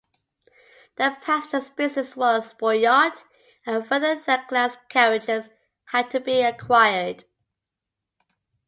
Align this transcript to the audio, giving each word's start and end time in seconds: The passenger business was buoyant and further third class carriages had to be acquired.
The 0.95 1.15
passenger 1.21 1.69
business 1.77 2.15
was 2.15 2.53
buoyant 2.53 3.23
and 3.67 3.87
further 3.87 4.15
third 4.15 4.47
class 4.47 4.75
carriages 4.89 5.51
had 5.91 6.09
to 6.09 6.19
be 6.19 6.41
acquired. 6.41 7.25